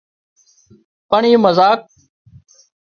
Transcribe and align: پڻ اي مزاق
پڻ 1.09 1.21
اي 1.27 1.35
مزاق 1.43 1.79